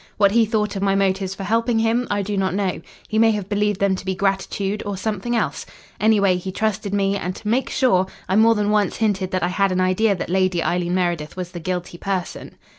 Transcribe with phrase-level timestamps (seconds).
[0.17, 3.29] What he thought of my motives for helping him, I do not know he may
[3.33, 5.63] have believed them to be gratitude, or something else.
[5.99, 9.49] Anyway, he trusted me, and to make sure, I more than once hinted that I
[9.49, 12.55] had an idea that Lady Eileen Meredith was the guilty person.